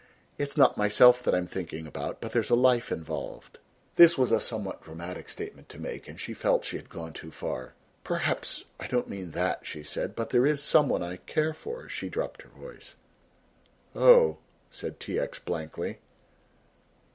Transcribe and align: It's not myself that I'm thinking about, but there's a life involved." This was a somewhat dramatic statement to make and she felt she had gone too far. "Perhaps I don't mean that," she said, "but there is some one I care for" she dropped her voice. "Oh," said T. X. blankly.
It's 0.39 0.57
not 0.57 0.77
myself 0.79 1.21
that 1.21 1.35
I'm 1.35 1.45
thinking 1.45 1.85
about, 1.85 2.19
but 2.21 2.31
there's 2.31 2.49
a 2.49 2.55
life 2.55 2.91
involved." 2.91 3.59
This 3.97 4.17
was 4.17 4.31
a 4.31 4.39
somewhat 4.39 4.81
dramatic 4.81 5.29
statement 5.29 5.69
to 5.69 5.77
make 5.79 6.07
and 6.07 6.19
she 6.19 6.33
felt 6.33 6.65
she 6.65 6.77
had 6.77 6.89
gone 6.89 7.13
too 7.13 7.29
far. 7.29 7.75
"Perhaps 8.03 8.63
I 8.79 8.87
don't 8.87 9.07
mean 9.07 9.29
that," 9.33 9.63
she 9.63 9.83
said, 9.83 10.15
"but 10.15 10.31
there 10.31 10.47
is 10.47 10.63
some 10.63 10.89
one 10.89 11.03
I 11.03 11.17
care 11.17 11.53
for" 11.53 11.87
she 11.87 12.09
dropped 12.09 12.41
her 12.41 12.49
voice. 12.49 12.95
"Oh," 13.95 14.39
said 14.71 14.99
T. 14.99 15.19
X. 15.19 15.37
blankly. 15.37 15.99